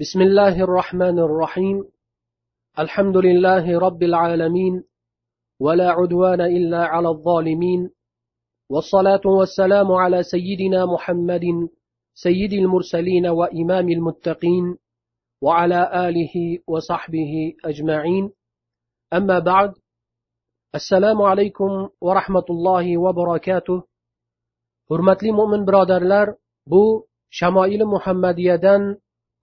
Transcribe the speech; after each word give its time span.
بسم 0.00 0.20
الله 0.20 0.60
الرحمن 0.60 1.18
الرحيم. 1.18 1.84
الحمد 2.78 3.16
لله 3.16 3.78
رب 3.78 4.02
العالمين 4.02 4.84
ولا 5.60 5.90
عدوان 5.90 6.40
إلا 6.40 6.82
على 6.84 7.08
الظالمين 7.08 7.90
والصلاة 8.70 9.20
والسلام 9.26 9.92
على 9.92 10.22
سيدنا 10.22 10.86
محمد 10.86 11.70
سيد 12.14 12.52
المرسلين 12.52 13.26
وإمام 13.26 13.88
المتقين 13.88 14.76
وعلى 15.42 16.08
آله 16.08 16.34
وصحبه 16.66 17.54
أجمعين. 17.64 18.32
أما 19.12 19.38
بعد 19.38 19.72
السلام 20.74 21.22
عليكم 21.22 21.88
ورحمة 22.00 22.46
الله 22.50 22.98
وبركاته. 22.98 23.82
Hurmatli 24.90 25.30
mo'min 25.32 25.62
birodarlar 25.66 26.34
bu 26.66 27.06
shamoili 27.30 27.84
muhammadiyadan 27.84 28.98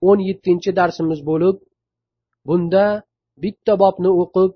o'n 0.09 0.19
yettinchi 0.29 0.71
darsimiz 0.79 1.19
bo'lib 1.29 1.57
bunda 2.47 2.85
bitta 3.43 3.73
bobni 3.83 4.11
o'qib 4.21 4.51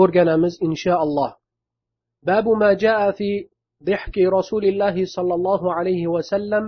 o'rganamiz 0.00 0.54
inshaalloh 0.66 1.30
babu 2.28 2.52
ma 2.62 2.70
jaa 2.84 3.08
fi 3.18 3.30
ضحك 3.90 4.16
رسول 4.38 4.64
الله 4.70 4.96
صلى 5.16 5.34
الله 5.38 5.62
عليه 5.76 6.02
وسلم 6.14 6.64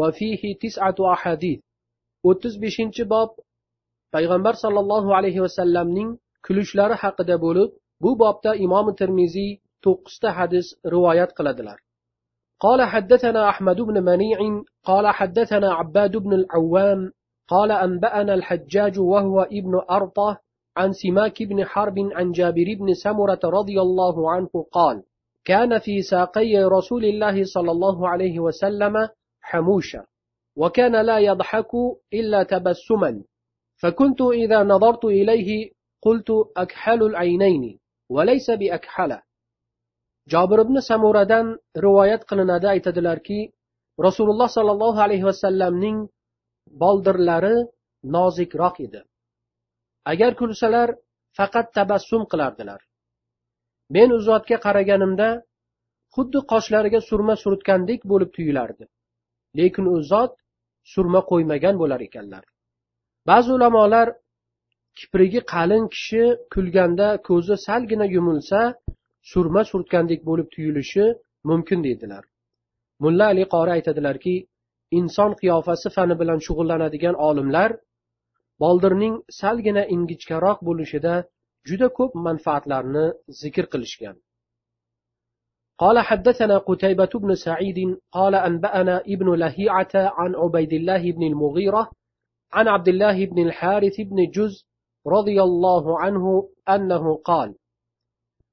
وفيه 0.00 0.42
تسعة 0.62 0.98
أحاديث 1.14 1.60
o'ttiz 2.28 2.54
beshinchi 2.62 3.02
bob 3.12 3.30
payg'ambar 4.14 4.54
sollallohu 4.62 5.10
alayhi 5.18 5.40
vasallamning 5.44 6.08
kulishlari 6.46 6.96
haqida 7.02 7.36
bo'lib 7.44 7.70
bu 8.02 8.10
bobda 8.22 8.52
imom 8.66 8.86
termiziy 9.00 9.50
to'qqizta 9.84 10.28
hadis 10.38 10.66
rivoyat 10.94 11.30
qiladilar 11.38 11.78
قال 12.64 12.80
حدثنا 12.92 13.40
أحمد 13.52 13.78
بن 13.88 13.96
منيع 14.10 14.38
قال 14.88 15.06
حدثنا 15.18 15.68
عباد 15.78 16.16
بن 16.16 16.32
العوام 16.40 17.00
قال 17.47 17.71
أنبأنا 17.71 18.33
الحجاج 18.33 18.99
وهو 18.99 19.41
ابن 19.41 19.81
أرطة 19.91 20.39
عن 20.77 20.93
سماك 20.93 21.43
بن 21.43 21.65
حرب 21.65 21.99
عن 21.99 22.31
جابر 22.31 22.65
بن 22.79 22.93
سمرة 22.93 23.39
رضي 23.45 23.81
الله 23.81 24.31
عنه 24.31 24.65
قال 24.71 25.03
كان 25.45 25.79
في 25.79 26.01
ساقي 26.01 26.55
رسول 26.63 27.05
الله 27.05 27.43
صلى 27.43 27.71
الله 27.71 28.09
عليه 28.09 28.39
وسلم 28.39 29.09
حموشة 29.41 30.05
وكان 30.55 31.05
لا 31.05 31.17
يضحك 31.19 31.71
إلا 32.13 32.43
تبسما 32.43 33.23
فكنت 33.81 34.21
إذا 34.21 34.63
نظرت 34.63 35.05
إليه 35.05 35.71
قلت 36.01 36.31
أكحل 36.57 37.03
العينين 37.03 37.79
وليس 38.09 38.51
بأكحله 38.51 39.21
jobir 40.25 40.59
ibn 40.65 40.81
samuradan 40.81 41.47
rivoyat 41.77 42.25
qilinadi 42.29 42.67
aytadilarki 42.73 43.39
rasululloh 44.05 44.49
sollallohu 44.49 44.97
alayhi 45.05 45.25
vasallamning 45.29 46.09
boldirlari 46.81 47.55
nozikroq 48.15 48.75
edi. 48.87 49.01
Agar 50.11 50.31
kulsalar 50.41 50.89
faqat 51.37 51.67
tabassum 51.77 52.23
qilardilar. 52.31 52.81
Men 53.95 54.09
u 54.15 54.19
zotga 54.27 54.57
qaraganimda 54.65 55.29
xuddi 56.15 56.39
qoshlariga 56.51 57.01
surma 57.09 57.35
surtgandek 57.43 58.01
bo'lib 58.11 58.29
tuyulardi. 58.35 58.85
Lekin 59.57 59.85
u 59.93 59.95
zot 60.11 60.33
surma 60.93 61.21
qo'ymagan 61.31 61.75
bo'lar 61.81 62.01
ekanlar. 62.07 62.43
Ba'zi 63.29 63.49
ulamolar 63.57 64.07
kiprigi 64.99 65.41
qalin 65.53 65.83
kishi 65.93 66.23
kulganda 66.53 67.07
ko'zi 67.27 67.55
salgina 67.67 68.05
yumilsa 68.15 68.59
surma 69.31 69.61
surtgandek 69.71 70.21
bo'lib 70.29 70.47
tuyulishi 70.53 71.05
mumkin 71.49 71.79
deydilar 71.87 72.23
mulla 73.03 73.25
ali 73.31 73.43
qori 73.53 73.71
aytadilarki 73.77 74.35
inson 74.98 75.32
qiyofasi 75.40 75.88
fani 75.96 76.14
bilan 76.20 76.38
shug'ullanadigan 76.46 77.16
olimlar 77.28 77.70
boldirning 78.62 79.14
salgina 79.40 79.82
ingichkaroq 79.94 80.58
bo'lishida 80.68 81.14
juda 81.68 81.88
ko'p 81.98 82.12
manfaatlarni 82.26 83.04
zikr 83.42 83.66
qilishgan 83.74 84.16
قال 85.84 85.98
حدثنا 85.98 86.56
قتيبة 86.58 87.12
بن 87.14 87.34
سعيد 87.34 87.78
قال 88.12 88.34
أنبأنا 88.34 88.96
ابن 89.14 89.28
لهيعة 89.42 89.94
عن 89.94 90.30
عبيد 90.42 90.72
الله 90.72 91.02
بن 91.12 91.22
المغيرة 91.22 91.90
عن 92.52 92.68
عبد 92.68 92.88
الله 92.88 93.26
بن 93.26 93.38
الحارث 93.46 93.96
بن 94.00 94.18
جز 94.36 94.54
رضي 95.06 95.42
الله 95.42 96.00
عنه 96.00 96.48
أنه 96.68 97.16
قال 97.16 97.54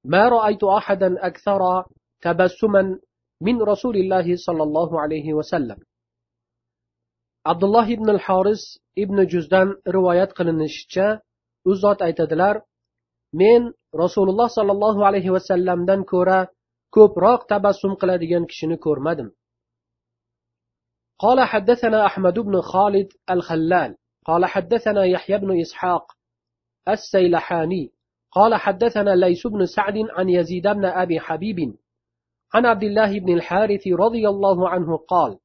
ما 0.03 0.29
رأيت 0.29 0.63
أحدا 0.63 1.27
أكثر 1.27 1.61
تبسما 2.21 2.99
من 3.41 3.61
رسول 3.61 3.95
الله 3.97 4.35
صلى 4.35 4.63
الله 4.63 5.01
عليه 5.01 5.33
وسلم 5.33 5.77
عبد 7.46 7.64
الله 7.64 7.96
بن 7.96 8.10
الحارس 8.10 8.82
ibn 8.96 9.16
juzdan 9.32 9.68
rivoyat 9.94 10.30
qilinishicha 10.38 11.20
u 11.64 11.74
zot 11.74 12.02
aytadilar 12.02 12.54
men 13.40 13.62
rasululloh 14.02 14.48
sollallohu 14.56 15.00
alayhi 15.08 15.32
vasallamdan 15.36 16.00
ko'ra 16.12 16.40
ko'proq 16.96 17.40
tabassum 17.52 17.92
qiladigan 18.00 18.44
kishini 18.50 18.76
ko'rmadim. 18.86 19.30
قال 21.22 21.40
حدثنا 21.40 22.06
أحمد 22.06 22.38
بن 22.38 22.60
خالد 22.60 23.08
الخلال 23.30 23.96
قال 24.24 24.46
حدثنا 24.46 25.04
يحيى 25.04 25.38
بن 25.38 25.60
إسحاق 25.60 26.04
السيلحاني 26.88 27.92
قال 28.30 28.54
حدثنا 28.54 29.10
ليس 29.10 29.46
بن 29.46 29.66
سعد 29.66 29.96
عن 30.10 30.28
يزيد 30.28 30.66
بن 30.68 30.84
أبي 30.84 31.20
حبيب 31.20 31.58
عن 32.54 32.66
عبد 32.66 32.82
الله 32.82 33.18
بن 33.18 33.34
الحارث 33.34 33.84
رضي 33.86 34.28
الله 34.28 34.68
عنه 34.68 34.96
قال 34.96 35.38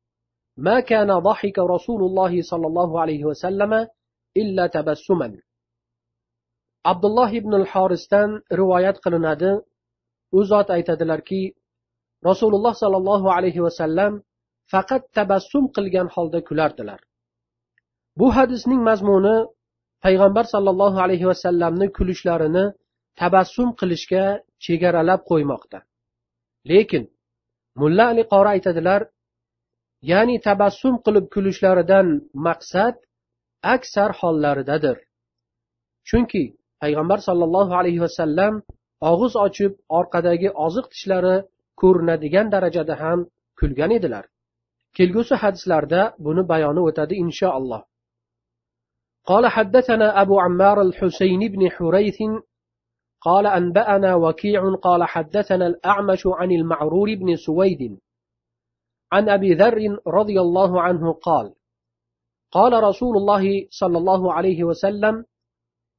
ما 0.56 0.80
كان 0.80 1.18
ضحك 1.18 1.58
رسول 1.58 2.00
الله 2.08 2.42
صلى 2.42 2.66
الله 2.66 3.00
عليه 3.00 3.24
وسلم 3.24 3.72
إلا 4.36 4.66
تبسما 4.66 5.28
عبد 6.86 7.04
الله 7.04 7.30
بن 7.40 7.52
الحارثdan 7.60 8.28
rivoyat 8.60 8.96
qilinadi 9.04 9.50
u 10.32 10.44
zot 10.44 10.68
aytadilarki 10.70 11.54
rasululloh 12.28 12.74
sollallohu 12.82 13.28
alayhi 13.36 13.62
vasallam 13.66 14.12
faqat 14.72 15.02
tabassum 15.16 15.64
qilgan 15.76 16.08
holda 16.14 16.40
kulardilar 16.48 17.00
bu 18.20 18.26
hadisning 18.36 18.80
mazmuni 18.88 19.36
payg'ambar 20.04 20.44
sollallohu 20.54 20.98
alayhi 21.04 21.26
vasallamni 21.32 21.86
kulishlarini 21.96 22.64
tabassum 23.20 23.68
qilishga 23.80 24.24
chegaralab 24.64 25.20
qo'ymoqda 25.30 25.78
lekin 26.70 27.04
mulla 27.80 28.04
ali 28.12 28.22
qori 28.32 28.48
aytadilar 28.56 29.00
ya'ni 30.10 30.36
tabassum 30.48 30.94
qilib 31.04 31.26
kulishlaridan 31.34 32.06
maqsad 32.46 32.94
aksar 33.74 34.10
hollaridadir 34.20 34.96
chunki 36.08 36.44
payg'ambar 36.82 37.18
sollallohu 37.28 37.72
alayhi 37.80 38.00
vasallam 38.06 38.54
og'iz 39.10 39.34
ochib 39.46 39.72
orqadagi 39.98 40.48
oziq 40.66 40.86
tishlari 40.92 41.36
ko'rinadigan 41.80 42.46
darajada 42.54 42.94
ham 43.02 43.18
kulgan 43.58 43.90
edilar 43.98 44.24
kelgusi 44.96 45.34
hadislarda 45.42 46.00
buni 46.24 46.42
bayoni 46.52 46.80
o'tadi 46.88 47.14
inshaalloh 47.24 47.82
قال 49.30 49.44
حدثنا 49.46 50.22
أبو 50.22 50.40
عمار 50.40 50.78
الحسين 50.82 51.40
بن 51.54 51.62
حريث 51.70 52.18
قال 53.20 53.46
أنبأنا 53.46 54.14
وكيع 54.14 54.74
قال 54.86 55.04
حدثنا 55.04 55.66
الأعمش 55.66 56.22
عن 56.26 56.50
المعرور 56.52 57.08
بن 57.14 57.36
سويد 57.36 57.82
عن 59.11 59.29
أبي 59.29 59.53
ذر 59.53 59.99
رضي 60.07 60.41
الله 60.41 60.81
عنه 60.81 61.13
قال 61.13 61.53
قال 62.51 62.83
رسول 62.83 63.17
الله 63.17 63.67
صلى 63.69 63.97
الله 63.97 64.33
عليه 64.33 64.63
وسلم 64.63 65.25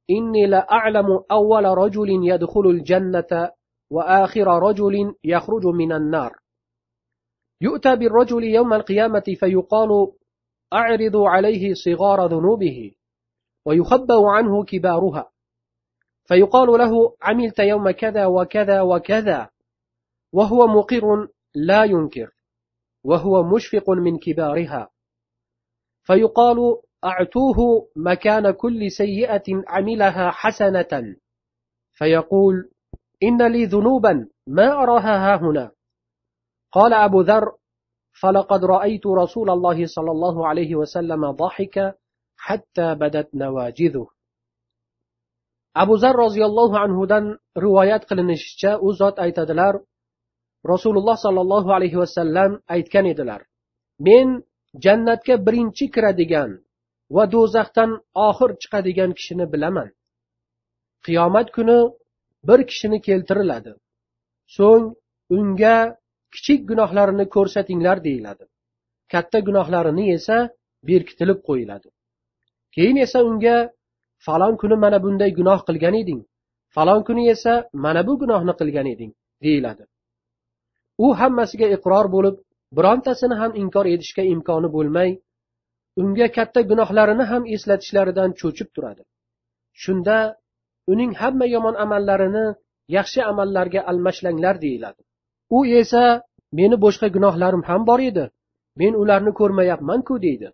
إني 0.09 0.47
لأعلم 0.47 1.23
أول 1.31 1.65
رجل 1.65 2.09
يدخل 2.09 2.65
الجنة 2.65 3.51
وآخر 3.91 4.47
رجل 4.47 5.15
يخرج 5.23 5.65
من 5.65 5.91
النار. 5.91 6.35
يؤتى 7.61 7.95
بالرجل 7.95 8.43
يوم 8.43 8.73
القيامة 8.73 9.23
فيقال 9.39 9.89
أعرضوا 10.73 11.29
عليه 11.29 11.73
صغار 11.73 12.25
ذنوبه 12.25 12.91
ويخبأ 13.65 14.29
عنه 14.29 14.63
كبارها. 14.63 15.31
فيقال 16.25 16.67
له 16.67 17.15
عملت 17.21 17.59
يوم 17.59 17.91
كذا 17.91 18.25
وكذا 18.25 18.81
وكذا 18.81 19.49
وهو 20.33 20.67
مقر 20.67 21.27
لا 21.55 21.83
ينكر. 21.83 22.38
وهو 23.03 23.43
مشفق 23.43 23.89
من 23.89 24.17
كبارها. 24.17 24.89
فيقال 26.03 26.57
أعتوه 27.05 27.57
مكان 27.95 28.51
كل 28.51 28.91
سيئة 28.91 29.43
عملها 29.67 30.31
حسنة. 30.31 31.15
فيقول 31.91 32.69
إن 33.23 33.51
لي 33.51 33.65
ذنوبا 33.65 34.27
ما 34.47 34.71
أراها 34.71 35.35
هنا. 35.35 35.71
قال 36.71 36.93
أبو 36.93 37.21
ذر 37.21 37.55
فلقد 38.21 38.65
رأيت 38.65 39.07
رسول 39.07 39.49
الله 39.49 39.85
صلى 39.85 40.11
الله 40.11 40.47
عليه 40.47 40.75
وسلم 40.75 41.31
ضحك 41.31 41.95
حتى 42.37 42.95
بدت 42.95 43.35
نواجذه. 43.35 44.07
abu 45.75 45.97
zar 45.97 46.15
roziyallohu 46.17 46.75
anhudan 46.77 47.37
rivoyat 47.57 48.05
qilinishicha 48.09 48.71
u 48.81 48.93
zot 48.93 49.19
aytadilar 49.19 49.73
rasululloh 50.71 51.17
sollallohu 51.25 51.69
alayhi 51.77 51.97
vasallam 52.03 52.51
aytgan 52.75 53.05
edilar 53.13 53.41
men 54.07 54.27
jannatga 54.85 55.35
birinchi 55.45 55.85
kiradigan 55.95 56.51
va 57.15 57.23
do'zaxdan 57.33 57.91
oxir 58.27 58.51
chiqadigan 58.61 59.11
kishini 59.17 59.45
bilaman. 59.53 59.89
Qiyomat 61.05 61.47
kuni 61.55 61.77
bir 62.47 62.59
kishini 62.69 62.97
keltiriladi. 63.07 63.71
So'ng 64.55 64.85
unga 65.35 65.77
kichik 66.33 66.61
gunohlarini 66.69 67.25
ko'rsatinglar 67.35 67.97
deyiladi. 68.07 68.45
Katta 69.13 69.39
gunohlarini 69.47 70.05
esa 70.17 70.37
berkitilib 70.89 71.39
qo'yiladi. 71.47 71.89
Keyin 72.75 72.97
esa 73.05 73.19
unga 73.29 73.57
falon 74.25 74.53
kuni 74.61 74.75
mana 74.83 74.97
bunday 75.05 75.31
gunoh 75.39 75.59
qilgan 75.67 75.95
eding 76.01 76.21
falon 76.75 77.01
kuni 77.07 77.23
esa 77.35 77.53
mana 77.83 78.01
bu 78.07 78.13
gunohni 78.21 78.53
qilgan 78.59 78.87
eding 78.93 79.11
deyiladi. 79.45 79.83
U 81.03 81.07
hammasiga 81.19 81.67
iqror 81.75 82.05
bo'lib 82.15 82.35
birontasini 82.77 83.35
ham 83.41 83.51
inkor 83.61 83.85
etishga 83.93 84.23
imkoni 84.33 84.69
bo'lmay 84.75 85.09
unga 86.01 86.27
katta 86.37 86.61
gunohlarini 86.71 87.25
ham 87.31 87.43
eslatishlaridan 87.55 88.29
cho'chib 88.39 88.69
turadi. 88.75 89.03
Shunda 89.83 90.17
uning 90.91 91.11
hamma 91.21 91.45
yomon 91.55 91.75
amallarini 91.83 92.45
yaxshi 92.97 93.19
amallarga 93.31 93.81
almashlanglar 93.91 94.55
deyiladi. 94.65 95.01
U 95.57 95.59
esa 95.81 96.03
meni 96.59 96.75
boshqa 96.85 97.07
gunohlarim 97.15 97.63
ham 97.69 97.81
bor 97.89 97.99
edi. 98.09 98.25
Men 98.81 98.93
ularni 99.01 99.31
ko'rmayapmanku 99.39 100.13
deydi. 100.25 100.49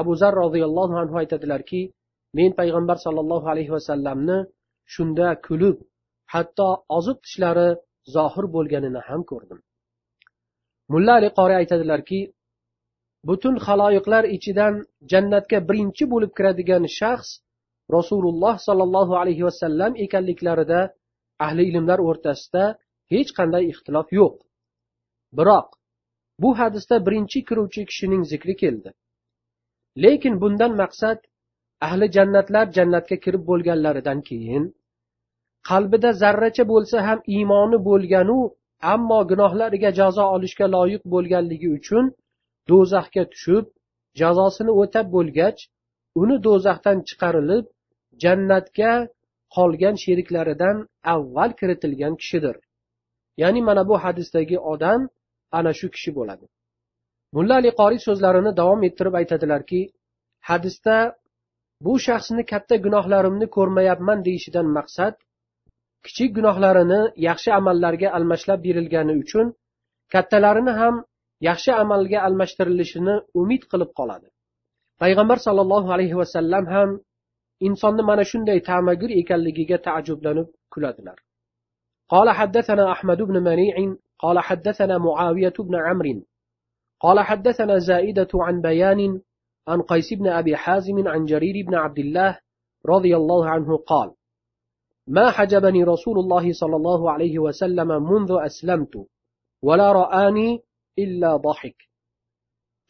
Abu 0.00 0.12
zar 0.20 0.32
roziyallohu 0.42 0.94
anhu 1.02 1.16
aytadilarki 1.22 1.82
men 2.38 2.50
payg'ambar 2.60 2.96
sollallohu 3.04 3.46
alayhi 3.52 3.72
vasallamni 3.76 4.38
shunda 4.94 5.28
kulib 5.46 5.76
hatto 6.34 6.68
oziq 6.98 7.18
tishlari 7.24 7.68
zohir 8.14 8.46
bo'lganini 8.54 9.00
ham 9.08 9.22
ko'rdim. 9.30 9.58
Mulla 10.92 11.12
ali 11.18 11.30
qori 11.38 11.54
aytadilarki 11.60 12.20
butun 13.28 13.56
haloyiqlar 13.66 14.24
ichidan 14.36 14.74
jannatga 15.12 15.58
birinchi 15.68 16.04
bo'lib 16.12 16.32
kiradigan 16.38 16.84
shaxs 16.98 17.30
rasululloh 17.96 18.54
sollallohu 18.66 19.14
alayhi 19.22 19.44
vasallam 19.48 19.92
ekanliklarida 20.04 20.80
ahli 21.46 21.62
ilmlar 21.70 21.98
o'rtasida 22.08 22.64
hech 23.12 23.30
qanday 23.38 23.64
ixtilof 23.72 24.08
yo'q. 24.20 24.34
Biroq 25.38 25.68
bu 26.42 26.50
hadisda 26.60 26.96
birinchi 27.06 27.38
kiruvchi 27.48 27.82
kishining 27.90 28.22
zikri 28.32 28.54
keldi. 28.62 28.90
Lekin 30.02 30.34
bundan 30.42 30.72
maqsad 30.82 31.18
ahli 31.86 32.06
jannatlar 32.16 32.66
jannatga 32.76 33.16
kirib 33.24 33.42
bo'lganlaridan 33.50 34.20
keyin 34.28 34.64
qalbida 35.68 36.10
zarracha 36.22 36.64
bo'lsa 36.72 36.96
ham 37.08 37.18
iymoni 37.36 37.78
bo'lganu 37.88 38.38
ammo 38.94 39.20
gunohlariga 39.30 39.90
jazo 40.00 40.24
olishga 40.36 40.66
loyiq 40.76 41.02
bo'lganligi 41.14 41.68
uchun 41.78 42.04
do'zaxga 42.70 43.24
tushib 43.32 43.64
jazosini 44.20 44.72
o'tab 44.82 45.06
bo'lgach 45.16 45.58
uni 46.22 46.36
do'zaxdan 46.46 46.98
chiqarilib 47.08 47.64
jannatga 48.22 48.92
qolgan 49.56 49.94
sheriklaridan 50.04 50.76
avval 51.14 51.50
kiritilgan 51.60 52.14
kishidir. 52.20 52.56
Ya'ni 53.42 53.60
mana 53.68 53.82
bu 53.90 53.94
hadisdagi 54.04 54.58
odam 54.72 55.00
ana 55.58 55.72
shu 55.78 55.86
kishi 55.94 56.10
bo'ladi. 56.18 56.46
Mulla 57.36 57.54
ali 57.60 57.70
qoriy 57.80 58.00
so'zlarini 58.08 58.52
davom 58.60 58.80
ettirib 58.88 59.14
aytadilarki 59.20 59.80
hadisda 60.48 60.96
bu 61.86 61.92
shaxsni 62.06 62.42
katta 62.52 62.76
gunohlarimni 62.84 63.46
ko'rmayapman 63.56 64.18
deyishidan 64.26 64.66
maqsad 64.78 65.14
kichik 66.05 66.31
gunohlarini 66.37 67.01
yaxshi 67.27 67.49
amallarga 67.59 68.07
almashlab 68.17 68.59
berilgani 68.65 69.13
uchun 69.21 69.47
kattalarini 70.13 70.73
ham 70.81 70.95
yaxshi 71.49 71.71
amalga 71.83 72.19
almashtirilishini 72.27 73.15
umid 73.41 73.61
qilib 73.71 73.91
qoladi 73.99 74.27
payg'ambar 75.01 75.37
sollallohu 75.47 75.89
alayhi 75.95 76.15
vasallam 76.21 76.65
ham 76.75 76.89
insonni 77.67 78.03
mana 78.09 78.23
shunday 78.31 78.59
ta'magir 78.69 79.09
ekanligiga 79.21 79.77
taajjublanib 79.87 80.47
kuladilar 80.73 81.17
قال 82.13 82.29
حدثنا 82.29 82.91
أحمد 82.91 83.21
بن 83.21 83.43
منيع 83.43 83.75
قال 84.19 84.39
حدثنا 84.39 84.97
معاوية 84.97 85.53
بن 85.59 85.75
عمرو 85.75 86.21
قال 86.99 87.19
حدثنا 87.19 87.77
زائدة 87.77 88.31
عن 88.33 88.61
بيان 88.61 89.21
عن 89.67 89.81
قيس 89.81 90.13
بن 90.13 90.27
أبي 90.27 90.55
حازم 90.55 91.07
عن 91.07 91.25
جرير 91.25 91.65
بن 91.67 91.75
عبد 91.75 91.99
الله 91.99 92.39
رضي 92.85 93.15
الله 93.15 93.49
عنه 93.49 93.77
قال 93.77 94.11
ما 95.09 95.31
حجبني 95.31 95.83
رسول 95.83 96.19
الله 96.19 96.53
صلى 96.53 96.75
الله 96.75 97.11
عليه 97.11 97.39
وسلم 97.39 97.87
منذ 97.87 98.31
أسلمت 98.49 98.93
ولا 99.61 99.91
رآني 99.91 100.63
إلا 100.99 101.37
ضحك 101.37 101.77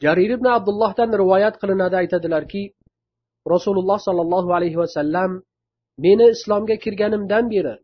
jarir 0.03 0.29
ibn 0.37 0.47
abdullohdan 0.57 1.09
rivoyat 1.21 1.55
qilinadi 1.61 1.95
aytadilarki 2.01 2.63
rasululloh 3.53 3.99
sollallohu 4.07 4.49
alayhi 4.57 4.77
vasallam 4.83 5.31
meni 6.05 6.25
islomga 6.35 6.75
kirganimdan 6.83 7.45
beri 7.53 7.75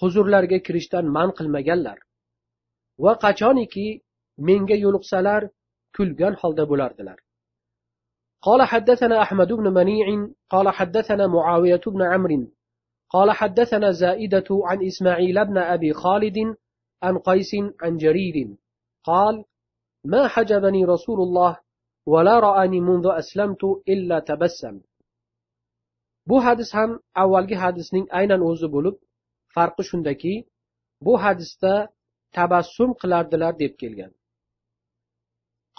huzurlarga 0.00 0.58
kirishdan 0.66 1.04
man 1.16 1.28
qilmaganlar 1.38 1.98
va 3.04 3.12
qachoniki 3.24 3.86
menga 4.48 4.76
yo'liqsalar 4.84 5.42
kulgan 5.96 6.34
holda 6.40 6.64
bo'lardilar 6.72 7.18
قال 8.48 8.62
حدثنا 8.62 9.16
أحمد 9.22 9.50
بن 9.52 9.66
منيع 9.78 10.06
قال 10.50 10.66
حدثنا 10.68 11.26
معاوية 11.26 11.84
بن 11.86 12.02
عمرو 12.12 12.46
قال 13.08 13.30
حدثنا 13.30 13.90
زائدة 13.90 14.44
عن 14.50 14.86
إسماعيل 14.86 15.44
بن 15.44 15.58
أبي 15.58 15.92
خالد 15.92 16.56
عن 17.02 17.18
قيس 17.18 17.52
عن 17.82 17.96
جرير 17.96 18.56
قال 19.04 19.44
ما 20.04 20.28
حجبني 20.28 20.84
رسول 20.84 21.20
الله 21.20 21.58
ولا 22.06 22.40
رآني 22.40 22.80
منذ 22.80 23.06
أسلمت 23.06 23.64
إلا 23.88 24.18
تبسم 24.18 24.80
bu 26.26 26.44
hadis 26.44 26.74
ham 26.74 27.00
avvalgi 27.22 27.56
hadisning 27.64 28.06
aynan 28.18 28.40
o'zi 28.50 28.68
bo'lib 28.74 28.96
farqi 29.54 29.82
shundaki 29.90 30.34
bu 31.06 31.14
hadisda 31.24 31.74
tabassum 32.36 32.90
qilardilar 33.00 33.52
deb 33.62 33.74
kelgan 33.82 34.12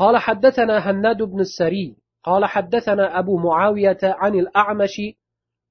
قال 0.02 0.18
حدثنا 0.18 0.76
هناد 0.78 1.20
بن 1.24 1.40
السري 1.40 1.96
قال 2.24 2.46
حدثنا 2.46 3.20
أبو 3.20 3.38
معاوية 3.38 4.04
عن 4.04 4.34
الأعمش 4.36 4.96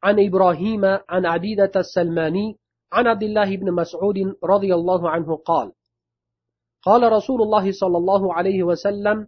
عن 0.04 0.26
إبراهيم 0.28 0.86
عن 0.86 1.26
عبيدة 1.26 1.72
السلماني 1.76 2.58
عن 2.94 3.08
عبد 3.08 3.24
الله 3.24 3.58
بن 3.58 3.72
مسعود 3.72 4.16
رضي 4.44 4.74
الله 4.74 5.10
عنه 5.10 5.36
قال 5.36 5.72
قال 6.82 7.12
رسول 7.12 7.42
الله 7.42 7.72
صلى 7.72 7.98
الله 7.98 8.34
عليه 8.34 8.64
وسلم 8.64 9.28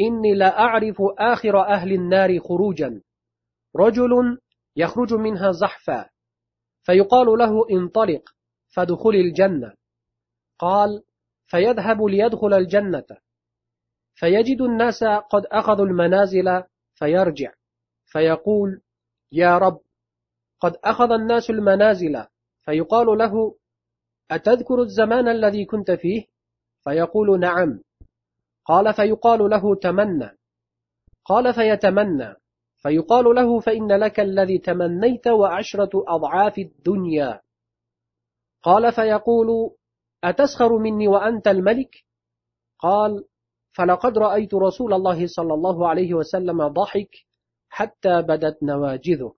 إني 0.00 0.34
لا 0.34 0.58
أعرف 0.58 0.96
آخر 1.18 1.60
أهل 1.60 1.92
النار 1.92 2.40
خروجا. 2.40 3.02
رجل 3.76 4.38
يخرج 4.76 5.14
منها 5.14 5.52
زحفا 5.52 6.08
فيقال 6.82 7.26
له 7.26 7.68
انطلق 7.70 8.22
فادخل 8.74 9.10
الجنة. 9.10 9.74
قال 10.58 11.02
فيذهب 11.46 12.02
ليدخل 12.02 12.54
الجنة. 12.54 13.06
فيجد 14.14 14.60
الناس 14.60 15.04
قد 15.04 15.46
أخذوا 15.46 15.86
المنازل 15.86 16.62
فيرجع 16.94 17.52
فيقول 18.06 18.80
يا 19.32 19.58
رب 19.58 19.80
قد 20.60 20.76
أخذ 20.84 21.12
الناس 21.12 21.50
المنازل 21.50 22.24
فيقال 22.64 23.06
له 23.06 23.54
أتذكر 24.30 24.82
الزمان 24.82 25.28
الذي 25.28 25.64
كنت 25.64 25.90
فيه؟ 25.90 26.24
فيقول 26.84 27.40
نعم. 27.40 27.80
قال 28.64 28.94
فيقال 28.94 29.50
له 29.50 29.74
تمنى. 29.74 30.30
قال 31.24 31.54
فيتمنى. 31.54 32.34
فيقال 32.76 33.24
له 33.24 33.60
فإن 33.60 33.92
لك 33.92 34.20
الذي 34.20 34.58
تمنيت 34.58 35.28
وعشرة 35.28 36.04
أضعاف 36.08 36.58
الدنيا. 36.58 37.40
قال 38.62 38.92
فيقول 38.92 39.70
أتسخر 40.24 40.78
مني 40.78 41.08
وأنت 41.08 41.48
الملك؟ 41.48 42.04
قال 42.78 43.24
فلقد 43.72 44.18
رأيت 44.18 44.54
رسول 44.54 44.92
الله 44.92 45.26
صلى 45.26 45.54
الله 45.54 45.88
عليه 45.88 46.14
وسلم 46.14 46.68
ضحك 46.68 47.10
حتى 47.68 48.22
بدت 48.22 48.62
نواجذه. 48.62 49.34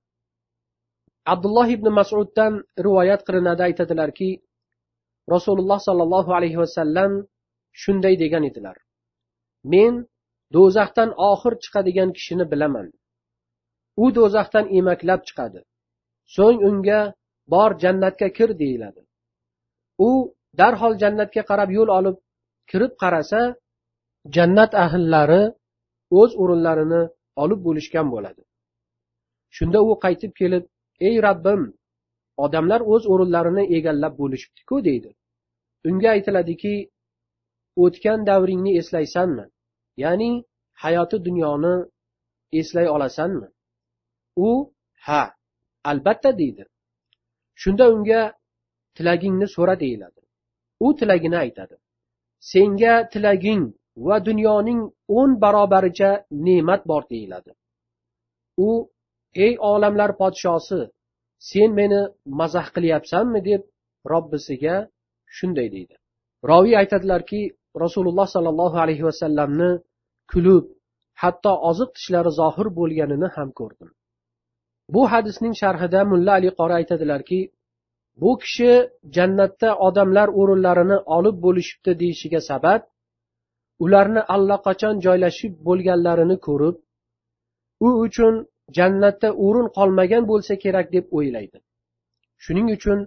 Abdulloh 1.32 1.68
ibn 1.76 1.86
masuddan 2.00 2.52
rivoyat 2.86 3.20
qilinadi 3.26 3.62
aytadilarki 3.68 4.30
rasululloh 5.34 5.80
sollallohu 5.88 6.30
alayhi 6.38 6.58
vasallam 6.62 7.12
shunday 7.82 8.14
degan 8.22 8.44
edilar. 8.50 8.76
Men 9.72 9.92
do'zaxdan 10.54 11.10
oxir 11.30 11.54
chiqadigan 11.62 12.10
kishini 12.16 12.44
bilaman. 12.52 12.86
U 14.02 14.04
do'zaxdan 14.18 14.66
emaklab 14.78 15.20
chiqadi. 15.28 15.60
So'ng 16.36 16.58
unga 16.68 17.00
bor 17.52 17.70
jannatga 17.82 18.28
kir 18.38 18.50
deyiladi. 18.62 19.02
U 20.08 20.10
darhol 20.60 20.94
jannatga 21.02 21.42
qarab 21.50 21.70
yo'l 21.78 21.90
olib 21.98 22.16
kirib 22.70 22.92
qarasa 23.02 23.40
jannat 24.36 24.72
ahllari 24.84 25.42
o'z 26.20 26.30
o'rinlarini 26.42 27.02
olib 27.42 27.60
bo'lishgan 27.66 28.06
bo'ladi. 28.14 28.42
Shunda 29.56 29.78
u 29.88 29.90
qaytib 30.04 30.32
kelib 30.40 30.64
ey 31.08 31.16
rabbim 31.26 31.62
odamlar 32.44 32.80
o'z 32.92 33.02
o'rinlarini 33.12 33.64
egallab 33.76 34.14
bo'lishibdiku 34.20 34.76
deydi. 34.88 35.10
Unga 35.88 36.08
aytiladiki 36.16 36.74
o'tgan 37.84 38.20
davringni 38.30 38.72
eslaysanmi 38.80 39.44
ya'ni 40.02 40.30
hayoti 40.82 41.16
dunyoni 41.26 41.74
eslay 42.60 42.86
olasanmi? 42.94 43.48
U 44.48 44.48
ha 45.06 45.22
albatta 45.90 46.30
deydi. 46.40 46.64
Shunda 47.62 47.84
unga 47.94 48.22
tilagingni 48.96 49.46
so'ra 49.56 49.74
deyiladi. 49.84 50.20
U 50.84 50.86
tilagini 50.98 51.38
aytadi. 51.44 51.76
Senga 52.50 52.94
tilaging 53.12 53.62
va 54.06 54.16
dunyoning 54.28 54.80
o'n 55.18 55.30
barobaricha 55.42 56.10
ne'mat 56.46 56.82
bor 56.90 57.02
deyiladi. 57.12 57.52
U 58.68 58.70
ey 59.34 59.52
olamlar 59.72 60.10
podshosi 60.20 60.80
sen 61.50 61.70
meni 61.78 62.00
mazax 62.40 62.66
qilyapsanmi 62.76 63.40
deb 63.48 63.62
robbisiga 64.12 64.76
shunday 65.36 65.68
deydi. 65.74 65.94
Roviy 66.50 66.74
aytadilarki 66.82 67.40
rasululloh 67.84 68.26
sollallohu 68.34 68.76
alayhi 68.84 69.04
vasallamni 69.08 69.70
kulib 70.32 70.64
hatto 71.22 71.52
oziq 71.70 71.90
tishlari 71.96 72.30
zohir 72.40 72.66
bo'lganini 72.78 73.28
ham 73.36 73.48
ko'rdim. 73.58 73.88
Bu 74.94 75.02
hadisning 75.12 75.54
sharhida 75.62 76.00
mulla 76.12 76.32
ali 76.38 76.50
qori 76.58 76.74
aytadilarki 76.80 77.40
bu 78.22 78.30
kishi 78.42 78.72
jannatda 79.16 79.70
odamlar 79.86 80.28
o'rinlarini 80.40 80.98
olib 81.16 81.36
bo'lishibdi 81.44 81.92
deyishiga 82.02 82.40
sabab 82.50 82.80
ularni 83.84 84.22
allaqachon 84.34 84.94
joylashib 85.06 85.52
bo'lganlarini 85.66 86.36
ko'rib 86.46 86.76
u 87.86 87.88
uchun 88.06 88.34
jannatda 88.76 89.28
o'rin 89.46 89.68
qolmagan 89.76 90.24
bo'lsa 90.30 90.54
kerak 90.64 90.86
deb 90.96 91.04
o'ylaydi. 91.16 91.58
Shuning 92.44 92.68
uchun 92.76 92.98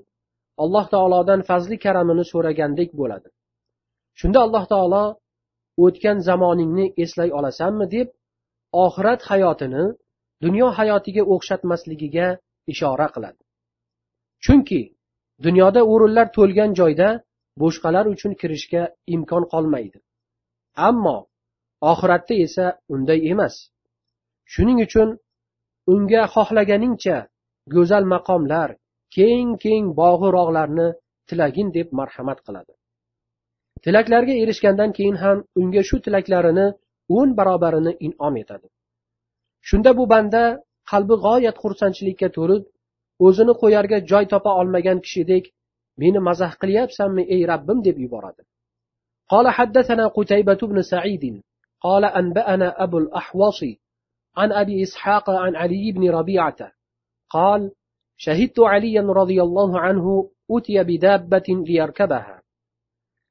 alloh 0.63 0.85
taolodan 0.93 1.41
fazli 1.49 1.77
karamini 1.85 2.25
so'ragandek 2.31 2.89
bo'ladi. 2.99 3.29
Shunda 4.19 4.39
alloh 4.45 4.65
taolo 4.73 5.03
o'tgan 5.85 6.17
zamoningni 6.27 6.85
eslay 7.03 7.29
olasanmi? 7.39 7.85
deb 7.95 8.07
oxirat 8.85 9.21
hayotini 9.29 9.83
dunyo 10.43 10.67
hayotiga 10.77 11.23
o'xshatmasligiga 11.33 12.27
ishora 12.73 13.07
qiladi. 13.15 13.41
Chunki 14.45 14.81
dunyoda 15.45 15.81
o'rinlar 15.93 16.27
to'lgan 16.37 16.71
joyda 16.79 17.09
boshqalar 17.61 18.05
uchun 18.13 18.31
kirishga 18.41 18.83
imkon 19.15 19.43
qolmaydi. 19.53 19.97
Ammo 20.89 21.17
oxiratda 21.91 22.33
esa 22.45 22.65
unday 22.93 23.19
emas. 23.31 23.55
Shuning 24.53 24.79
uchun 24.87 25.07
unga 25.94 26.22
xohlaganingcha 26.34 27.16
go'zal 27.74 28.04
maqomlar 28.14 28.68
keng 29.16 29.48
keng 29.64 29.84
bog'u 30.00 30.28
rog'larni 30.38 30.88
tilagin 31.28 31.68
deb 31.76 31.88
marhamat 31.98 32.38
qiladi 32.46 32.72
tilaklarga 33.84 34.34
erishgandan 34.42 34.90
keyin 34.96 35.16
ham 35.22 35.38
unga 35.60 35.82
shu 35.88 35.96
tilaklarini 36.04 36.66
o'n 37.18 37.28
barobarini 37.38 37.92
in'om 38.06 38.34
etadi 38.42 38.68
shunda 39.68 39.90
bu 39.98 40.04
banda 40.12 40.42
qalbi 40.90 41.14
g'oyat 41.24 41.56
xursandchilikka 41.62 42.28
to'lib 42.36 42.62
o'zini 43.26 43.54
qo'yarga 43.62 43.98
joy 44.10 44.24
topa 44.32 44.50
olmagan 44.60 44.98
kishidek 45.04 45.44
meni 46.02 46.18
mazax 46.28 46.52
qilyapsanmi 46.62 47.22
ey 47.34 47.42
rabbim 47.52 47.78
deb 47.88 47.98
yuboradi 48.06 48.42
قال 49.32 49.46
حدثنا 49.58 50.04
قتيبة 50.18 50.60
بن 50.70 50.82
سعيد 50.82 51.42
قال 51.80 52.04
أنبأنا 52.04 52.68
أبو 52.84 52.98
الأحوص 52.98 53.60
عن 54.37 54.51
أبي 54.51 54.83
إسحاق 54.83 55.29
عن 55.29 55.55
علي 55.55 55.91
بن 55.91 56.09
ربيعة. 56.09 56.71
قال 57.29 57.71
شهدت 58.17 58.59
عليا 58.59 59.01
رضي 59.01 59.41
الله 59.41 59.79
عنه 59.79 60.29
أتي 60.51 60.83
بدابة 60.83 61.43
ليركبها. 61.49 62.41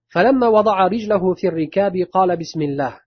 فلما 0.09 0.49
وضع 0.49 0.87
رجله 0.87 1.35
في 1.35 1.49
الركاب 1.49 1.97
قال 2.13 2.37
بسم 2.37 2.63
الله. 2.63 3.01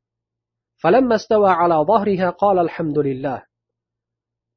فلما 0.78 1.16
استوى 1.16 1.50
على 1.50 1.76
ظهرها 1.76 2.30
قال 2.30 2.60
الحمد 2.60 3.00
لله. 3.00 3.44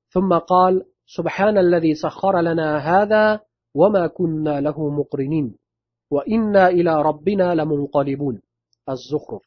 ثم 0.08 0.38
قال 0.38 0.84
سبحان 1.06 1.58
الذي 1.58 1.94
سخر 1.94 2.40
لنا 2.40 2.78
هذا 2.78 3.40
وما 3.74 4.06
كنا 4.06 4.60
له 4.60 4.90
مقرنين. 4.90 5.58
وإنا 6.10 6.68
إلى 6.68 7.02
ربنا 7.02 7.54
لمنقلبون. 7.54 8.42
الزخرف. 8.88 9.42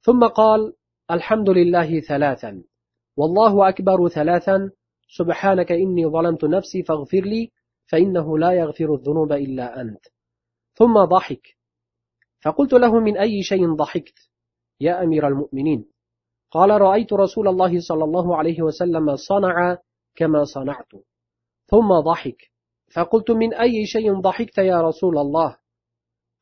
ثم 0.00 0.26
قال 0.26 0.72
الحمد 1.10 1.50
لله 1.50 2.00
ثلاثا. 2.00 2.62
والله 3.20 3.68
أكبر 3.68 4.08
ثلاثا 4.08 4.70
سبحانك 5.08 5.72
إني 5.72 6.06
ظلمت 6.06 6.44
نفسي 6.44 6.82
فاغفر 6.82 7.20
لي 7.20 7.50
فإنه 7.86 8.38
لا 8.38 8.52
يغفر 8.52 8.94
الذنوب 8.94 9.32
إلا 9.32 9.80
أنت. 9.80 10.04
ثم 10.74 11.04
ضحك. 11.04 11.56
فقلت 12.44 12.72
له 12.72 13.00
من 13.00 13.16
أي 13.16 13.42
شيء 13.42 13.74
ضحكت؟ 13.74 14.18
يا 14.80 15.02
أمير 15.04 15.28
المؤمنين. 15.28 15.84
قال 16.50 16.70
رأيت 16.70 17.12
رسول 17.12 17.48
الله 17.48 17.80
صلى 17.80 18.04
الله 18.04 18.36
عليه 18.36 18.62
وسلم 18.62 19.16
صنع 19.16 19.76
كما 20.16 20.44
صنعت. 20.44 20.92
ثم 21.66 22.00
ضحك. 22.00 22.50
فقلت 22.94 23.30
من 23.30 23.54
أي 23.54 23.86
شيء 23.86 24.20
ضحكت 24.20 24.58
يا 24.58 24.82
رسول 24.82 25.18
الله؟ 25.18 25.56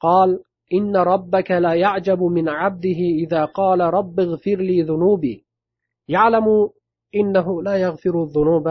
قال 0.01 0.43
إن 0.73 0.97
ربك 0.97 1.51
لا 1.51 1.75
يعجب 1.75 2.23
من 2.23 2.49
عبده 2.49 3.01
إذا 3.25 3.45
قال 3.45 3.81
رب 3.81 4.21
اغفر 4.21 4.57
لي 4.57 4.83
ذنوبي. 4.83 5.48
يعلم 6.08 6.70
إنه 7.16 7.64
لا 7.64 7.76
يغفر 7.86 8.24
الذنوب 8.24 8.68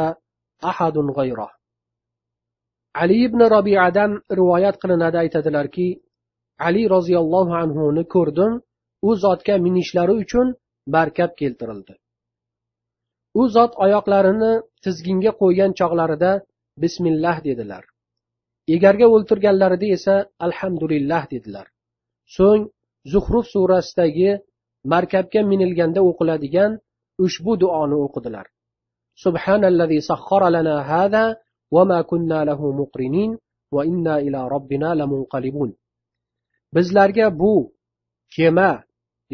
أحد 0.64 0.98
غيره 0.98 1.50
علي 2.94 3.28
ibn 3.28 3.40
robiyadan 3.54 4.10
rivoyat 4.38 4.76
qilinadi 4.82 5.16
aytadilarki 5.24 5.88
ali 6.66 6.82
roziyallohu 6.94 7.52
anhuni 7.62 8.04
ko'rdim 8.14 8.52
u 9.08 9.10
zotga 9.24 9.54
minishlari 9.66 10.14
uchun 10.22 10.46
barkab 10.94 11.30
keltirildi 11.40 11.94
u 13.40 13.42
zot 13.54 13.72
oyoqlarini 13.84 14.52
tizginga 14.84 15.32
qo'ygan 15.40 15.72
chog'larida 15.80 16.32
bismillah 16.82 17.36
dedilar 17.48 17.84
egarga 18.74 19.06
o'ltirganlarida 19.14 19.86
esa 19.96 20.14
alhamdulillah 20.46 21.22
dedilar 21.34 21.66
so'ng 22.36 22.62
zuhruf 23.12 23.46
surasidagi 23.54 24.30
markabga 24.92 25.40
minilganda 25.52 26.00
o'qiladigan 26.10 26.70
ushbu 27.24 27.52
duoni 27.62 27.96
o'qidilar 28.06 28.46
subhanallazi 29.24 29.98
sakhkhara 30.10 30.48
lana 30.56 30.76
hada 30.90 31.24
وما 31.74 32.02
كنا 32.10 32.44
له 32.44 32.60
مقرنين 32.80 33.30
وإنا 33.74 34.14
إلى 34.18 34.40
ربنا 34.54 34.94
لمنقلبون 34.94 35.70
bizlarga 36.76 37.38
bu 37.38 37.72
kema 38.36 38.84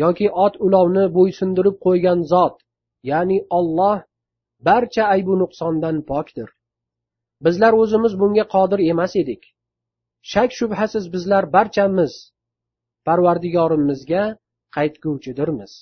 yoki 0.02 0.26
ot 0.44 0.54
ulovni 0.66 1.04
bo'ysundirib 1.16 1.76
qo'ygan 1.86 2.18
zot 2.32 2.54
ya'ni 3.10 3.38
olloh 3.58 3.98
barcha 4.68 5.04
aybu 5.14 5.34
nuqsondan 5.42 5.96
pokdir 6.10 6.48
bizlar 7.44 7.72
o'zimiz 7.82 8.12
bunga 8.20 8.44
qodir 8.54 8.80
emas 8.92 9.12
edik 9.22 9.42
shak 10.32 10.50
shubhasiz 10.58 11.04
bizlar 11.14 11.44
barchamiz 11.56 12.12
parvardigorimizga 13.06 14.22
qaytguvchidirmiz 14.76 15.72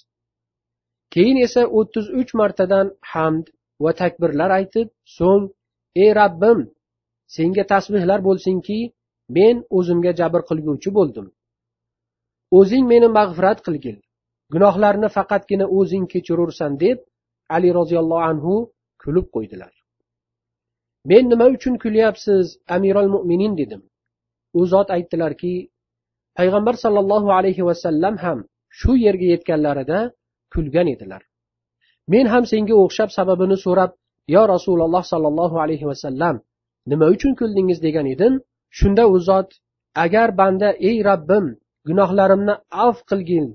Keyin 1.14 1.38
esa 1.46 1.62
o'ttiz 1.78 2.06
uch 2.20 2.32
martadan 2.42 2.88
hamd 3.12 3.46
va 3.84 3.92
takbirlar 4.02 4.52
aytib 4.60 4.88
so'ng 5.18 5.44
ey 6.04 6.12
rabbim 6.22 6.60
senga 7.36 7.64
tasbehlar 7.74 8.20
bo'lsinki 8.28 8.80
men 9.38 9.56
o'zimga 9.78 10.12
jabr 10.20 10.42
qilguvchi 10.50 10.90
bo'ldim. 10.98 11.28
O'zing 12.60 12.84
meni 12.92 13.08
mag'firat 13.18 13.60
qilgil. 13.68 13.98
Gunohlarni 14.54 15.10
faqatgina 15.18 15.66
o'zing 15.78 16.06
kechirursan 16.14 16.72
deb 16.84 16.98
ali 17.56 17.70
roziyallohu 17.80 18.24
anhu 18.32 18.54
kulib 19.04 19.28
qo'ydilar. 19.36 19.74
Men 21.10 21.24
nima 21.32 21.46
uchun 21.56 21.76
kulyapsiz 21.84 22.46
amirol 22.76 23.10
mo'minin 23.16 23.54
dedim. 23.62 23.82
U 24.60 24.62
zot 24.74 24.88
aytdilarki 24.96 25.54
payg'ambar 26.38 26.76
sollallohu 26.84 27.30
alayhi 27.40 27.64
vasallam 27.70 28.16
ham 28.24 28.40
shu 28.80 28.92
yerga 29.06 29.28
yetganlarida 29.34 30.00
kulgan 30.54 30.88
edilar. 30.94 31.22
Men 32.14 32.26
ham 32.34 32.44
senga 32.52 32.76
o'xshab 32.84 33.10
sababini 33.18 33.58
so'rab 33.66 33.92
yo 34.36 34.44
rasululloh 34.54 35.04
sollallohu 35.12 35.58
alayhi 35.64 35.86
vasallam 35.92 36.36
nima 36.92 37.06
uchun 37.16 37.34
kuldingiz? 37.40 37.80
degan 37.88 38.08
edim. 38.14 38.34
Shunda 38.80 39.04
u 39.14 39.18
zot 39.28 39.50
agar 40.06 40.30
banda 40.40 40.70
ey 40.90 40.98
rabbim 41.10 41.46
gunohlarimni 41.88 42.56
avf 42.86 43.00
qilgin 43.10 43.46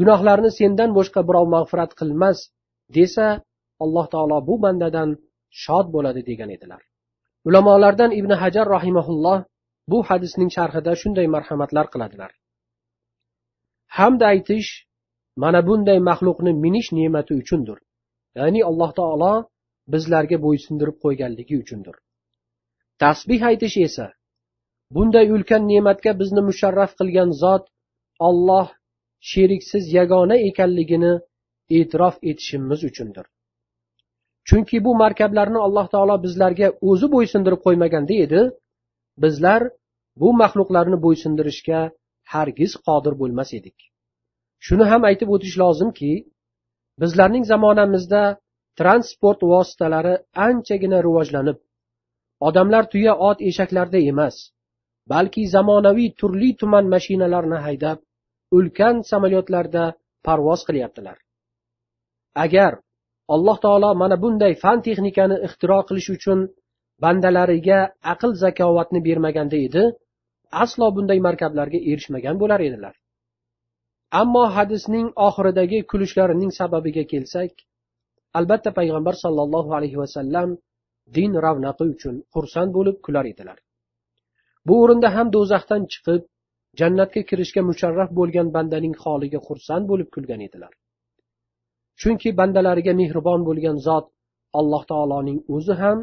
gunohlarni 0.00 0.50
sendan 0.58 0.90
boshqa 0.98 1.20
birov 1.28 1.46
mag'firat 1.54 1.92
qilmas 2.00 2.38
desa 2.96 3.26
alloh 3.84 4.06
taolo 4.14 4.38
bu 4.48 4.54
bandadan 4.64 5.10
shod 5.62 5.86
bo'ladi 5.94 6.22
degan 6.30 6.50
edilar. 6.56 6.82
Ulamolardan 7.48 8.10
ibn 8.20 8.30
hajar 8.42 8.66
rahimaulloh 8.76 9.38
bu 9.90 9.98
hadisning 10.08 10.50
sharhida 10.56 10.92
shunday 11.02 11.26
marhamatlar 11.34 11.86
qiladilar. 11.92 12.30
Hamd 13.96 14.20
aytish 14.32 14.68
mana 15.42 15.60
bunday 15.68 15.98
maxluqni 16.08 16.52
minish 16.64 16.88
ne'mati 16.98 17.32
uchundir. 17.42 17.78
Ya'ni 18.38 18.60
alloh 18.70 18.90
taolo 19.00 19.32
bizlarga 19.92 20.36
bo'ysundirib 20.46 20.96
qo'yganligi 21.04 21.54
uchundir. 21.62 21.96
Tasbih 23.02 23.40
aytish 23.50 23.76
esa 23.86 24.06
bunday 24.94 25.26
ulkan 25.36 25.62
ne'matga 25.70 26.12
bizni 26.20 26.42
musharraf 26.48 26.92
qilgan 26.98 27.30
zot 27.42 27.64
olloh 28.28 28.68
sheriksiz 29.30 29.84
yagona 29.98 30.36
ekanligini 30.48 31.12
e'tirof 31.78 32.16
etishimiz 32.30 32.80
uchundir. 32.90 33.26
Chunki 34.48 34.76
bu 34.86 34.92
markablarni 35.02 35.58
alloh 35.66 35.86
taolo 35.94 36.16
bizlarga 36.26 36.68
o'zi 36.90 37.06
bo'ysundirib 37.14 37.60
qo'ymaganda 37.66 38.14
edi 38.24 38.42
bizlar 39.24 39.62
bu 40.20 40.28
maxluqlarni 40.42 40.98
bo'ysundirishga 41.06 41.80
hargiz 42.32 42.72
qodir 42.86 43.14
bo'lmas 43.20 43.50
edik. 43.58 43.78
Shuni 44.66 44.84
ham 44.92 45.02
aytib 45.10 45.28
o'tish 45.34 45.56
lozimki 45.62 46.12
bizlarning 47.02 47.44
zamonamizda 47.52 48.22
transport 48.80 49.40
vositalari 49.52 50.14
anchagina 50.48 50.98
rivojlanib 51.06 51.58
odamlar 52.48 52.84
tuya 52.92 53.12
ot 53.28 53.38
eshaklarda 53.50 53.98
emas 54.12 54.36
balki 55.12 55.42
zamonaviy 55.54 56.08
turli 56.20 56.50
tuman 56.60 56.84
mashinalarni 56.94 57.58
haydab 57.66 57.98
ulkan 58.56 58.96
samolyotlarda 59.10 59.84
parvoz 60.26 60.60
qilyaptilar. 60.68 61.16
Agar 62.44 62.72
alloh 63.34 63.56
taolo 63.64 63.90
mana 64.02 64.16
bunday 64.24 64.52
fan 64.62 64.78
texnikani 64.86 65.36
ixtiro 65.46 65.78
qilish 65.88 66.10
uchun 66.16 66.38
bandalariga 67.02 67.80
aql 68.12 68.30
zakovatni 68.42 69.00
bermaganda 69.08 69.56
edi 69.66 69.84
aslo 70.64 70.86
bunday 70.96 71.18
markablarga 71.28 71.78
erishmagan 71.90 72.36
bo'lar 72.42 72.60
edilar. 72.68 72.94
ammo 74.21 74.43
hadisning 74.55 75.07
oxiridagi 75.27 75.79
kulishlarining 75.91 76.51
sababiga 76.59 77.03
kelsak 77.11 77.53
albatta 78.39 78.69
payg'ambar 78.79 79.15
sollallohu 79.23 79.71
alayhi 79.77 79.97
vasallam 80.03 80.49
din 81.15 81.31
ravnaqi 81.45 81.85
uchun 81.93 82.15
xursand 82.33 82.71
bo'lib 82.77 82.97
kular 83.05 83.25
edilar 83.33 83.57
bu 84.67 84.73
o'rinda 84.83 85.09
ham 85.15 85.27
do'zaxdan 85.35 85.83
chiqib 85.93 86.21
jannatga 86.79 87.21
kirishga 87.29 87.61
musharraf 87.69 88.09
bo'lgan 88.19 88.47
bandaning 88.55 88.95
holiga 89.03 89.39
xursand 89.47 89.83
bo'lib 89.91 90.09
kulgan 90.15 90.41
edilar 90.47 90.73
chunki 92.01 92.29
bandalariga 92.39 92.93
mehribon 93.01 93.41
bo'lgan 93.49 93.77
zot 93.87 94.05
alloh 94.59 94.81
taoloning 94.91 95.39
o'zi 95.55 95.73
ham 95.81 95.97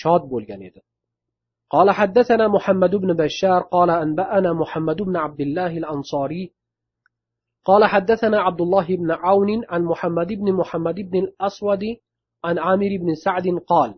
shod 0.00 0.22
bo'lgan 0.34 0.62
edi 0.70 0.82
قال 1.74 1.88
حدثنا 1.98 2.46
محمد 2.56 2.92
بن 3.02 3.10
بشار 3.22 3.60
قال 3.74 3.90
أنبأنا 4.04 4.50
محمد 4.62 4.98
بن 5.08 5.16
عبد 5.24 5.40
الله 5.46 5.72
الأنصاري 5.82 6.44
قال 7.65 7.85
حدثنا 7.85 8.41
عبد 8.41 8.61
الله 8.61 8.87
بن 8.87 9.11
عون 9.11 9.65
عن 9.69 9.83
محمد 9.83 10.27
بن 10.27 10.53
محمد 10.53 10.95
بن 10.95 11.19
الأسود 11.19 11.83
عن 12.43 12.59
عامر 12.59 12.89
بن 13.01 13.15
سعد 13.15 13.47
قال 13.67 13.95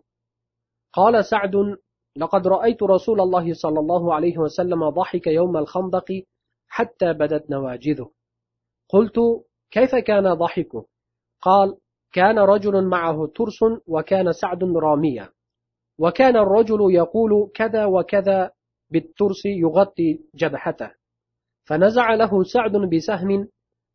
قال 0.92 1.24
سعد 1.24 1.76
لقد 2.16 2.46
رأيت 2.46 2.82
رسول 2.82 3.20
الله 3.20 3.54
صلى 3.54 3.80
الله 3.80 4.14
عليه 4.14 4.38
وسلم 4.38 4.88
ضحك 4.90 5.26
يوم 5.26 5.56
الخندق 5.56 6.22
حتى 6.68 7.12
بدت 7.12 7.50
نواجذه. 7.50 8.10
قلت 8.88 9.16
كيف 9.70 9.94
كان 9.94 10.34
ضحكه 10.34 10.86
قال 11.42 11.76
كان 12.12 12.38
رجل 12.38 12.88
معه 12.88 13.26
ترس 13.34 13.58
وكان 13.86 14.32
سعد 14.32 14.64
راميا 14.64 15.28
وكان 15.98 16.36
الرجل 16.36 16.78
يقول 16.90 17.50
كذا 17.54 17.84
وكذا 17.84 18.50
بالترس 18.90 19.46
يغطي 19.46 20.20
جبهته. 20.34 20.90
فنزع 21.64 22.14
له 22.14 22.42
سعد 22.42 22.72
بسهم 22.72 23.48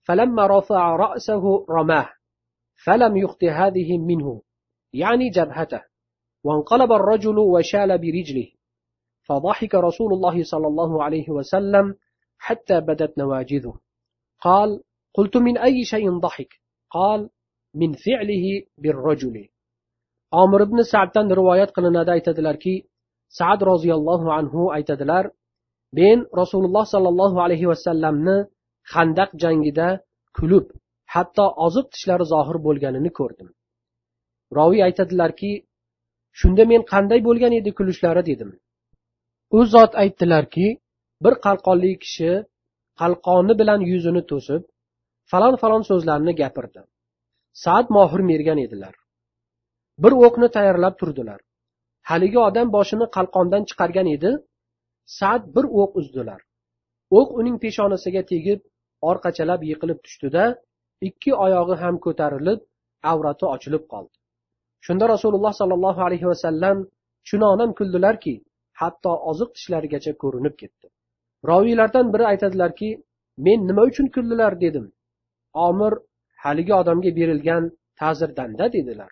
فلما 0.03 0.47
رفع 0.47 0.95
رأسه 0.95 1.65
رماه 1.69 2.09
فلم 2.85 3.17
يخط 3.17 3.43
هذه 3.43 3.97
منه 3.97 4.41
يعني 4.93 5.29
جبهته 5.29 5.81
وانقلب 6.43 6.91
الرجل 6.91 7.37
وشال 7.37 7.97
برجله 7.97 8.47
فضحك 9.23 9.75
رسول 9.75 10.13
الله 10.13 10.43
صلى 10.43 10.67
الله 10.67 11.03
عليه 11.03 11.29
وسلم 11.29 11.95
حتى 12.37 12.79
بدت 12.79 13.17
نواجذه. 13.17 13.73
قال 14.41 14.83
قلت 15.13 15.37
من 15.37 15.57
أي 15.57 15.83
شيء 15.83 16.19
ضحك؟ 16.19 16.53
قال 16.91 17.29
من 17.75 17.93
فعله 17.93 18.65
بالرجل. 18.77 19.53
omir 20.41 20.61
ibn 20.67 20.79
saddan 20.93 21.27
rivoyat 21.39 21.71
qilinadi 21.75 22.11
aytadilarki 22.17 22.75
sad 23.39 23.59
roziyallohu 23.71 24.27
anhu 24.39 24.61
aytadilar 24.77 25.25
men 25.99 26.17
rasululloh 26.41 26.85
sollallohu 26.93 27.37
alayhi 27.45 27.69
vasallamni 27.71 28.37
handaq 28.93 29.29
jangida 29.43 29.87
kulib 30.37 30.65
hatto 31.13 31.45
oziq 31.65 31.85
tishlari 31.93 32.25
zohir 32.33 32.57
bo'lganini 32.67 33.11
ko'rdim. 33.19 33.49
Roviy 34.57 34.81
aytadilarki 34.87 35.51
shunda 36.39 36.63
men 36.71 36.81
qanday 36.93 37.19
bo'lgan 37.27 37.53
edi 37.59 37.71
kulishlari? 37.77 38.23
dedim. 38.29 38.51
U 39.57 39.59
zot 39.73 39.91
aytdilarki 40.03 40.67
bir 41.23 41.33
qalqonli 41.45 41.91
kishi 42.03 42.31
qalqoni 43.01 43.53
bilan 43.61 43.79
yuzini 43.91 44.23
to'sib 44.31 44.61
falon 45.31 45.55
falon 45.61 45.83
so'zlarni 45.89 46.33
gapirdi. 46.41 46.81
Saat 47.63 47.87
mohir 47.95 48.21
mergan 48.31 48.59
edilar. 48.65 48.95
Bir 50.03 50.13
o'qni 50.25 50.47
tayyorlab 50.55 50.95
turdilar. 51.01 51.39
Haligi 52.09 52.39
odam 52.47 52.67
boshini 52.75 53.05
qalqondan 53.17 53.63
chiqargan 53.69 54.07
edi 54.15 54.31
sad 55.19 55.41
bir 55.55 55.65
o'q 55.81 55.91
uzdilar. 55.99 56.41
O'q 57.17 57.29
uning 57.39 57.57
peshonasiga 57.63 58.23
tegib 58.31 58.59
orqachalab 59.09 59.61
yiqilib 59.69 59.99
tushdida 60.05 60.43
ikki 61.07 61.31
oyog'i 61.45 61.75
ham 61.83 61.95
ko'tarilib 62.05 62.59
avrati 63.11 63.45
ochilib 63.55 63.83
qoldi. 63.93 64.15
Shunda 64.85 65.05
rasululloh 65.13 65.53
sollallohu 65.61 66.01
alayhi 66.07 66.27
vasallam 66.31 66.77
chunonam 67.29 67.71
kuldilarki 67.79 68.35
hatto 68.81 69.11
oziq 69.31 69.49
tishlarigacha 69.55 70.13
ko'rinib 70.23 70.55
ketdi. 70.61 70.87
Roviylardan 71.51 72.07
biri 72.13 72.25
aytadilarki 72.31 72.89
men 73.45 73.59
nima 73.69 73.83
uchun 73.89 74.07
kuldilar? 74.15 74.53
dedim. 74.65 74.85
Omir 75.67 75.93
haligi 76.43 76.73
odamga 76.81 77.11
berilgan 77.19 77.63
ta'zirdanda 77.99 78.65
dedilar. 78.75 79.11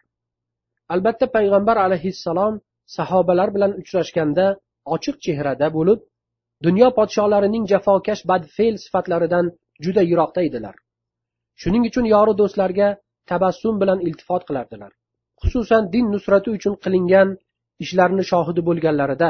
Albatta 0.93 1.25
payg'ambar 1.35 1.77
alayhissalom 1.85 2.53
sahobalar 2.97 3.49
bilan 3.55 3.71
uchrashganda 3.81 4.45
ochiq 4.95 5.15
chehrada 5.25 5.67
bo'lib 5.77 5.99
dunyo 6.65 6.87
podsholarining 6.97 7.65
jafokash 7.71 8.21
badfe'l 8.31 8.75
sifatlaridan 8.85 9.45
juda 9.83 10.01
yiroqda 10.11 10.41
edilar. 10.47 10.75
Shuning 11.61 11.83
uchun 11.89 12.05
yori 12.15 12.33
do'stlarga 12.41 12.89
tabassum 13.31 13.75
bilan 13.81 13.99
iltifot 14.07 14.43
qilardilar. 14.47 14.91
Xususan 15.41 15.83
din 15.93 16.05
nusrati 16.13 16.49
uchun 16.57 16.73
qilingan 16.83 17.29
ishlarni 17.83 18.23
shohidi 18.31 18.61
bo'lganlarida 18.69 19.29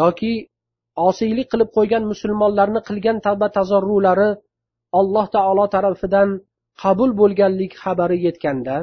yoki 0.00 0.32
osiylik 1.08 1.48
qilib 1.52 1.70
qo'ygan 1.76 2.04
musulmonlarni 2.12 2.80
qilgan 2.88 3.18
tavba 3.26 3.48
tazorrulari 3.58 4.28
alloh 5.00 5.26
taolo 5.36 5.64
tarafidan 5.74 6.28
qabul 6.82 7.10
bo'lganlik 7.20 7.72
xabari 7.82 8.18
yetganda 8.26 8.76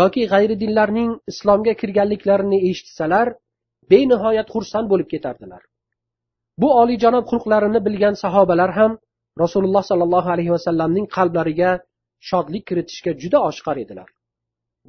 yoki 0.00 0.22
g'ayri 0.32 0.56
dinlarning 0.62 1.10
islomga 1.32 1.74
kirganliklarini 1.80 2.58
eshitsalar 2.70 3.26
benihoyat 3.92 4.48
xursand 4.54 4.86
bo'lib 4.92 5.08
ketardilar. 5.14 5.62
Bu 6.60 6.68
oliyjanob 6.80 7.24
xulqlarini 7.30 7.80
bilgan 7.86 8.14
sahobalar 8.24 8.70
ham 8.78 8.92
rasululloh 9.42 9.82
sollallohu 9.90 10.28
alayhi 10.34 10.52
vasallamning 10.56 11.06
qalblariga 11.16 11.70
shodlik 12.28 12.64
kiritishga 12.68 13.12
juda 13.22 13.38
oshkor 13.48 13.76
edilar. 13.84 14.08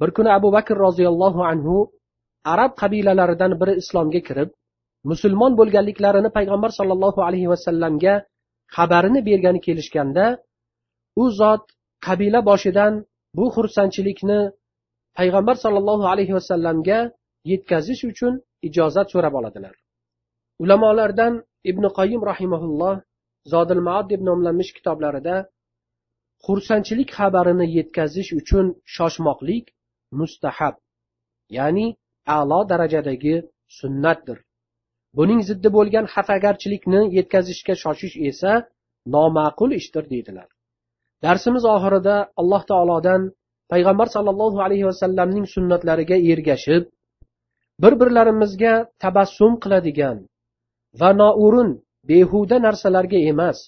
Bir 0.00 0.10
kuni 0.16 0.30
abu 0.38 0.48
bakr 0.56 0.76
roziyallohu 0.86 1.40
anhu 1.52 1.76
arab 2.52 2.72
qabilalaridan 2.82 3.52
biri 3.60 3.74
islomga 3.82 4.20
kirib 4.28 4.50
musulmon 5.10 5.52
bo'lganliklarini 5.60 6.30
payg'ambar 6.36 6.70
sollallohu 6.78 7.20
alayhi 7.28 7.48
vasallamga 7.52 8.14
xabarini 8.76 9.20
bergani 9.28 9.60
kelishganda 9.66 10.24
u 11.22 11.24
zot 11.40 11.64
qabila 12.06 12.40
boshidan 12.50 12.92
bu 13.36 13.44
xursandchilikni 13.56 14.40
payg'ambar 15.18 15.56
sollallohu 15.64 16.04
alayhi 16.12 16.34
vasallamga 16.38 16.98
yetkazish 17.50 18.02
uchun 18.10 18.32
ijozat 18.68 19.06
so'rab 19.14 19.34
oladilar. 19.40 19.74
Ulamolardan 20.62 21.32
ibn 21.70 21.84
qoyim 21.98 22.20
rahimaulloh 22.30 22.94
zodil 23.52 23.80
maod 23.88 24.06
deb 24.12 24.20
nomlanmish 24.28 24.72
kitoblarida 24.76 25.36
xursandchilik 26.46 27.10
xabarini 27.18 27.66
yetkazish 27.78 28.30
uchun 28.40 28.66
shoshmoqlik 28.94 29.64
mustahab 30.18 30.74
ya'ni 31.58 31.86
a'lo 32.36 32.60
darajadagi 32.70 33.34
sunnatdir. 33.78 34.38
Buning 35.18 35.40
ziddi 35.48 35.68
bo'lgan 35.76 36.06
xafagarchilikni 36.14 37.00
yetkazishga 37.18 37.74
shoshish 37.82 38.16
esa 38.30 38.52
noma'qul 39.14 39.70
ishdir 39.80 40.04
deydilar. 40.12 40.48
Darsimiz 41.24 41.64
oxirida 41.74 42.16
alloh 42.40 42.62
taolodan 42.70 43.22
payg'ambar 43.72 44.08
sollallohu 44.16 44.58
alayhi 44.66 44.86
vasallamning 44.90 45.46
sunnatlariga 45.54 46.16
ergashib 46.32 46.84
bir 47.82 47.92
birlarimizga 48.00 48.74
tabassum 49.02 49.52
qiladigan 49.62 50.16
va 51.00 51.10
noo'rin 51.22 51.70
behuda 52.08 52.56
narsalarga 52.66 53.18
emas 53.32 53.58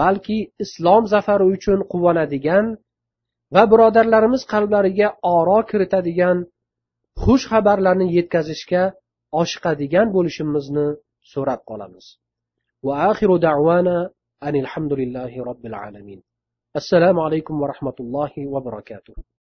balki 0.00 0.38
islom 0.64 1.02
zafari 1.14 1.46
uchun 1.54 1.78
quvonadigan 1.92 2.66
va 3.54 3.62
birodarlarimiz 3.72 4.42
qalblariga 4.52 5.08
oro 5.36 5.58
kiritadigan 5.70 6.38
xush 7.22 7.44
xabarlarni 7.52 8.06
yetkazishga 8.16 8.82
oshiqadigan 9.40 10.06
bo'lishimizni 10.16 10.86
so'rab 11.32 11.60
qolamiz. 11.70 12.04
Va 12.86 12.94
axiru 13.10 13.36
da'vana 13.46 13.96
anilhamdulillahi 14.48 15.38
robbil 15.48 15.76
alamin. 15.84 16.20
Assalomu 16.80 17.20
alaykum 17.26 17.54
va 17.62 17.66
rahmatullohi 17.72 18.40
va 18.52 18.60
barakatuh. 18.68 19.14